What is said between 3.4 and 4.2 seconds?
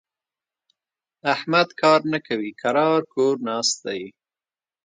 ناست دی.